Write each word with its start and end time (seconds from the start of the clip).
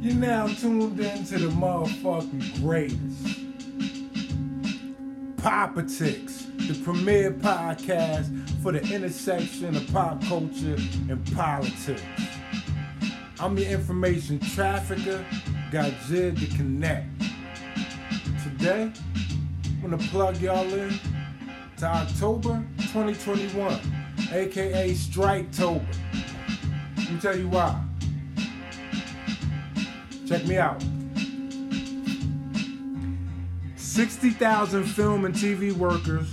You're 0.00 0.14
now 0.14 0.46
tuned 0.46 1.00
in 1.00 1.24
to 1.24 1.38
the 1.38 1.48
motherfucking 1.48 2.60
greatest. 2.60 3.40
Politics, 5.38 6.46
the 6.56 6.74
premier 6.84 7.30
podcast 7.30 8.30
for 8.62 8.72
the 8.72 8.82
intersection 8.94 9.76
of 9.76 9.92
pop 9.92 10.22
culture 10.24 10.76
and 11.08 11.34
politics. 11.34 12.02
I'm 13.40 13.58
your 13.58 13.70
information 13.70 14.40
trafficker, 14.40 15.24
got 15.70 15.90
Jid 16.06 16.38
to 16.38 16.56
connect. 16.56 17.08
Today, 18.42 18.90
I'm 19.66 19.90
gonna 19.90 19.98
plug 20.08 20.40
y'all 20.40 20.72
in 20.72 20.98
to 21.78 21.86
October 21.86 22.64
2021, 22.78 23.80
aka 24.32 24.90
Striketober. 24.92 25.84
Let 26.96 27.10
me 27.10 27.20
tell 27.20 27.36
you 27.36 27.48
why. 27.48 27.82
Check 30.26 30.46
me 30.46 30.56
out. 30.56 30.82
60,000 33.76 34.84
film 34.84 35.24
and 35.24 35.34
TV 35.34 35.72
workers 35.72 36.28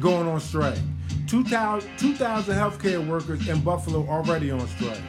going 0.00 0.26
on 0.26 0.40
strike. 0.40 0.78
2,000 1.26 1.90
healthcare 2.00 3.06
workers 3.06 3.46
in 3.48 3.60
Buffalo 3.60 4.06
already 4.08 4.50
on 4.50 4.66
strike. 4.68 5.02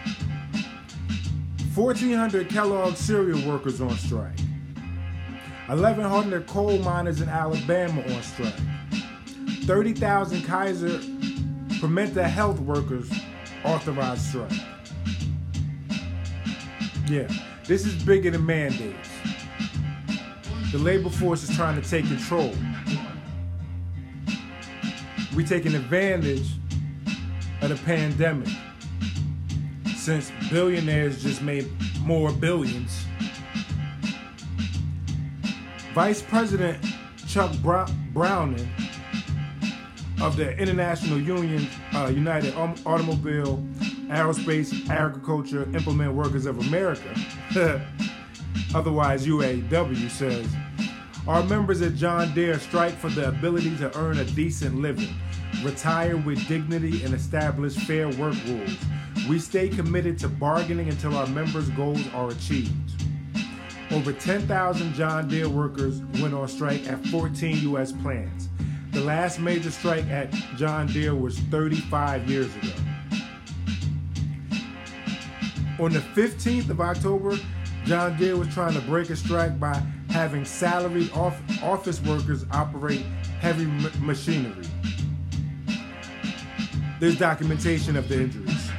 1,400 1.74 2.50
Kellogg 2.50 2.96
cereal 2.96 3.48
workers 3.48 3.80
on 3.82 3.96
strike. 3.98 4.40
1,100 5.68 6.48
coal 6.48 6.78
miners 6.80 7.22
in 7.22 7.30
Alabama 7.30 8.02
on 8.02 8.22
strike. 8.24 8.54
30,000 9.66 10.44
Kaiser 10.44 11.00
Permanente 11.80 12.24
Health 12.24 12.60
workers 12.60 13.12
authorized 13.64 14.22
strike. 14.22 14.52
Yeah, 17.10 17.32
this 17.64 17.86
is 17.86 18.04
bigger 18.04 18.32
than 18.32 18.46
mandates. 18.46 19.10
The 20.74 20.78
labor 20.78 21.10
force 21.10 21.42
is 21.42 21.56
trying 21.56 21.82
to 21.82 21.90
take 21.90 22.06
control. 22.06 22.54
We're 25.34 25.48
taking 25.48 25.74
advantage 25.74 26.50
of 27.62 27.70
the 27.70 27.80
pandemic 27.86 28.50
since 29.96 30.34
billionaires 30.50 31.24
just 31.24 31.42
made 31.42 31.70
more 32.02 32.34
billions. 32.34 33.06
Vice 35.94 36.22
President 36.22 36.86
Chuck 37.26 37.56
Browning 38.12 38.70
of 40.22 40.36
the 40.36 40.58
International 40.58 41.20
Union 41.20 41.70
uh, 41.94 42.12
United 42.14 42.54
Automobile 42.86 43.66
Aerospace 44.10 44.90
Agriculture 44.90 45.64
Implement 45.74 46.14
Workers 46.14 46.46
of 46.46 46.60
America, 46.68 47.14
otherwise 48.76 49.28
UAW, 49.28 50.10
says 50.10 50.48
our 51.28 51.44
members 51.44 51.82
at 51.82 51.96
John 51.96 52.34
Deere 52.34 52.58
strike 52.58 52.94
for 52.94 53.10
the 53.10 53.28
ability 53.28 53.76
to 53.78 53.98
earn 53.98 54.20
a 54.20 54.24
decent 54.24 54.76
living, 54.76 55.14
retire 55.62 56.16
with 56.16 56.48
dignity, 56.48 57.04
and 57.04 57.14
establish 57.14 57.76
fair 57.76 58.08
work 58.08 58.36
rules. 58.48 58.78
We 59.28 59.40
stay 59.40 59.68
committed 59.68 60.18
to 60.20 60.30
bargaining 60.30 60.88
until 60.88 61.18
our 61.18 61.28
members' 61.28 61.70
goals 61.72 62.08
are 62.14 62.30
achieved. 62.30 63.04
Over 63.92 64.14
10,000 64.14 64.94
John 64.94 65.28
Deere 65.28 65.50
workers 65.50 66.02
went 66.22 66.34
on 66.34 66.48
strike 66.48 66.88
at 66.88 67.06
14 67.08 67.58
U.S. 67.72 67.92
plants. 67.92 68.48
The 68.92 69.02
last 69.02 69.40
major 69.40 69.72
strike 69.72 70.08
at 70.08 70.32
John 70.56 70.88
Deere 70.88 71.14
was 71.14 71.40
35 71.40 72.30
years 72.30 72.56
ago. 72.56 72.74
On 75.80 75.92
the 75.92 76.00
15th 76.00 76.70
of 76.70 76.82
October, 76.82 77.38
John 77.86 78.18
Deere 78.18 78.36
was 78.36 78.48
trying 78.54 78.74
to 78.74 78.82
break 78.82 79.10
a 79.12 79.16
strike 79.16 79.60
by 79.60 79.82
having 80.10 80.44
salaried 80.44 81.12
off- 81.14 81.40
office 81.64 82.02
workers 82.02 82.46
operate 82.52 83.06
heavy 83.40 83.66
m- 83.66 83.92
machinery. 84.00 84.66
There's 87.00 87.18
documentation 87.18 87.96
of 87.96 88.10
the 88.10 88.22
injuries. 88.22 88.72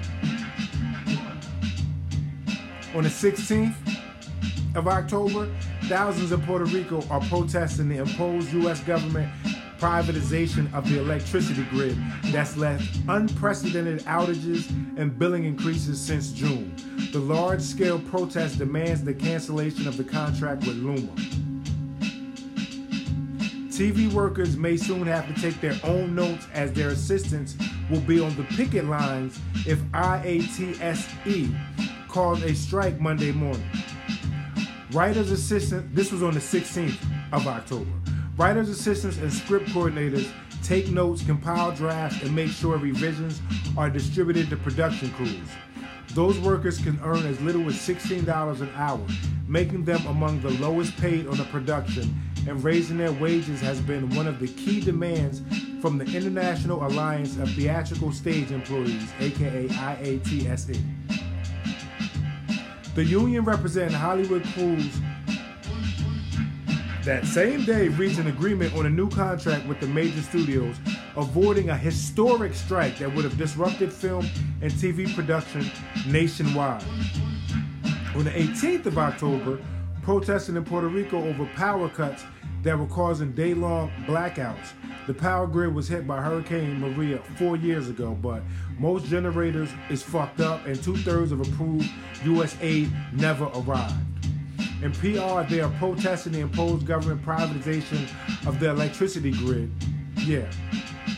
On 2.96 3.04
the 3.04 3.10
16th 3.10 3.76
of 4.74 4.88
October, 4.88 5.48
thousands 5.84 6.32
in 6.32 6.40
Puerto 6.42 6.64
Rico 6.64 7.02
are 7.10 7.20
protesting 7.20 7.88
the 7.88 7.98
imposed 7.98 8.52
U.S. 8.54 8.80
government 8.80 9.30
privatization 9.78 10.72
of 10.74 10.88
the 10.88 10.98
electricity 10.98 11.64
grid 11.70 11.96
that's 12.26 12.56
left 12.56 12.84
unprecedented 13.08 14.00
outages 14.04 14.68
and 14.98 15.18
billing 15.18 15.44
increases 15.44 16.00
since 16.00 16.32
June. 16.32 16.74
The 17.12 17.20
large 17.20 17.60
scale 17.60 17.98
protest 17.98 18.58
demands 18.58 19.04
the 19.04 19.14
cancellation 19.14 19.86
of 19.86 19.96
the 19.96 20.04
contract 20.04 20.66
with 20.66 20.76
Luma. 20.76 21.12
TV 23.68 24.12
workers 24.12 24.56
may 24.56 24.76
soon 24.76 25.06
have 25.06 25.32
to 25.32 25.40
take 25.40 25.60
their 25.60 25.78
own 25.84 26.12
notes 26.12 26.48
as 26.52 26.72
their 26.72 26.88
assistants 26.88 27.56
will 27.88 28.00
be 28.00 28.18
on 28.18 28.34
the 28.36 28.42
picket 28.56 28.84
lines 28.86 29.38
if 29.66 29.78
IATSE 29.92 31.56
calls 32.08 32.42
a 32.42 32.54
strike 32.54 32.98
Monday 32.98 33.30
morning. 33.30 33.70
Writers 34.90 35.30
assistant, 35.30 35.94
this 35.94 36.10
was 36.10 36.24
on 36.24 36.34
the 36.34 36.40
16th 36.40 36.98
of 37.30 37.46
October. 37.46 37.90
Writers 38.38 38.68
assistants 38.68 39.18
and 39.18 39.32
script 39.32 39.66
coordinators 39.70 40.30
take 40.62 40.90
notes, 40.90 41.24
compile 41.24 41.72
drafts, 41.72 42.22
and 42.22 42.32
make 42.32 42.52
sure 42.52 42.78
revisions 42.78 43.42
are 43.76 43.90
distributed 43.90 44.48
to 44.48 44.56
production 44.56 45.10
crews. 45.10 45.48
Those 46.10 46.38
workers 46.38 46.78
can 46.78 47.00
earn 47.02 47.26
as 47.26 47.40
little 47.40 47.66
as 47.66 47.74
$16 47.74 48.60
an 48.60 48.70
hour, 48.76 49.04
making 49.48 49.84
them 49.84 50.06
among 50.06 50.40
the 50.40 50.50
lowest 50.50 50.96
paid 50.98 51.26
on 51.26 51.36
the 51.36 51.46
production, 51.46 52.14
and 52.46 52.62
raising 52.62 52.98
their 52.98 53.10
wages 53.10 53.60
has 53.60 53.80
been 53.80 54.08
one 54.10 54.28
of 54.28 54.38
the 54.38 54.46
key 54.46 54.80
demands 54.80 55.42
from 55.82 55.98
the 55.98 56.04
International 56.04 56.86
Alliance 56.86 57.36
of 57.38 57.50
Theatrical 57.50 58.12
Stage 58.12 58.52
Employees, 58.52 59.10
aka 59.18 59.66
IATSE. 59.66 60.80
The 62.94 63.04
union 63.04 63.44
representing 63.44 63.96
Hollywood 63.96 64.44
crews 64.54 65.00
that 67.08 67.24
same 67.24 67.64
day 67.64 67.88
reached 67.88 68.18
an 68.18 68.26
agreement 68.26 68.70
on 68.76 68.84
a 68.84 68.90
new 68.90 69.08
contract 69.08 69.64
with 69.64 69.80
the 69.80 69.86
major 69.86 70.20
studios, 70.20 70.76
avoiding 71.16 71.70
a 71.70 71.74
historic 71.74 72.52
strike 72.52 72.98
that 72.98 73.10
would 73.14 73.24
have 73.24 73.38
disrupted 73.38 73.90
film 73.90 74.28
and 74.60 74.70
TV 74.72 75.14
production 75.14 75.70
nationwide. 76.06 76.84
On 78.14 78.24
the 78.24 78.30
18th 78.30 78.84
of 78.84 78.98
October, 78.98 79.58
protesting 80.02 80.56
in 80.56 80.64
Puerto 80.66 80.88
Rico 80.88 81.26
over 81.26 81.46
power 81.56 81.88
cuts 81.88 82.24
that 82.62 82.78
were 82.78 82.84
causing 82.84 83.32
day 83.32 83.54
long 83.54 83.90
blackouts. 84.06 84.72
The 85.06 85.14
power 85.14 85.46
grid 85.46 85.74
was 85.74 85.88
hit 85.88 86.06
by 86.06 86.20
Hurricane 86.20 86.78
Maria 86.78 87.20
four 87.38 87.56
years 87.56 87.88
ago, 87.88 88.18
but 88.20 88.42
most 88.78 89.06
generators 89.06 89.70
is 89.88 90.02
fucked 90.02 90.40
up 90.40 90.66
and 90.66 90.82
two 90.82 90.98
thirds 90.98 91.32
of 91.32 91.40
approved 91.40 91.88
U.S. 92.24 92.54
aid 92.60 92.92
never 93.14 93.46
arrived. 93.54 93.94
In 94.80 94.92
PR, 94.92 95.42
they 95.42 95.60
are 95.60 95.70
protesting 95.78 96.32
the 96.32 96.40
imposed 96.40 96.86
government 96.86 97.24
privatization 97.24 98.08
of 98.46 98.60
the 98.60 98.70
electricity 98.70 99.32
grid. 99.32 99.72
Yeah, 100.18 100.48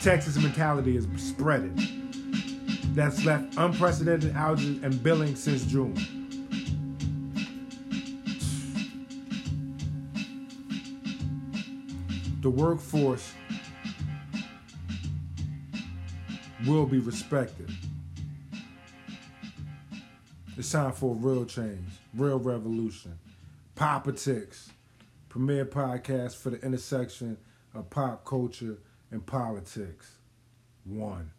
Texas 0.01 0.37
mentality 0.37 0.97
is 0.97 1.07
spreading. 1.19 1.77
That's 2.95 3.23
left 3.27 3.57
unprecedented 3.59 4.33
outages 4.33 4.83
and 4.83 5.03
billing 5.03 5.37
since 5.37 5.65
June. 5.67 5.95
The 12.41 12.49
workforce 12.49 13.35
will 16.67 16.87
be 16.87 16.99
respected. 16.99 17.71
It's 20.57 20.73
time 20.73 20.93
for 20.93 21.15
a 21.15 21.19
real 21.19 21.45
change, 21.45 21.87
real 22.15 22.39
revolution. 22.39 23.19
Politics, 23.81 24.73
premier 25.31 25.65
podcast 25.65 26.37
for 26.37 26.51
the 26.51 26.61
intersection 26.61 27.39
of 27.73 27.89
pop 27.89 28.27
culture 28.27 28.77
and 29.11 29.25
politics. 29.25 30.19
One. 30.85 31.31